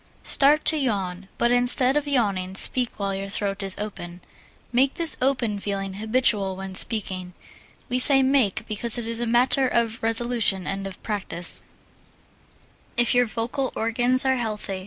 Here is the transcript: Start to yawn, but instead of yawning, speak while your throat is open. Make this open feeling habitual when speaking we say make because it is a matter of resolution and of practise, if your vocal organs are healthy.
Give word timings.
Start 0.23 0.65
to 0.65 0.77
yawn, 0.77 1.27
but 1.37 1.51
instead 1.51 1.95
of 1.95 2.07
yawning, 2.07 2.55
speak 2.55 2.97
while 2.99 3.13
your 3.13 3.29
throat 3.29 3.61
is 3.61 3.75
open. 3.77 4.19
Make 4.73 4.95
this 4.95 5.15
open 5.21 5.59
feeling 5.59 5.93
habitual 5.93 6.55
when 6.55 6.73
speaking 6.73 7.33
we 7.87 7.99
say 7.99 8.23
make 8.23 8.65
because 8.65 8.97
it 8.97 9.07
is 9.07 9.19
a 9.19 9.27
matter 9.27 9.67
of 9.67 10.01
resolution 10.01 10.65
and 10.65 10.87
of 10.87 11.03
practise, 11.03 11.63
if 12.97 13.13
your 13.13 13.27
vocal 13.27 13.71
organs 13.75 14.25
are 14.25 14.37
healthy. 14.37 14.79